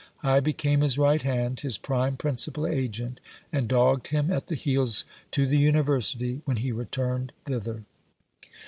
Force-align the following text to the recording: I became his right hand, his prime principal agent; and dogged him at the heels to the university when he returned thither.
I 0.23 0.39
became 0.39 0.81
his 0.81 0.97
right 0.97 1.21
hand, 1.21 1.59
his 1.59 1.77
prime 1.77 2.17
principal 2.17 2.65
agent; 2.65 3.19
and 3.53 3.67
dogged 3.67 4.07
him 4.07 4.31
at 4.31 4.47
the 4.47 4.55
heels 4.55 5.05
to 5.29 5.45
the 5.45 5.59
university 5.59 6.41
when 6.45 6.57
he 6.57 6.71
returned 6.71 7.31
thither. 7.45 7.83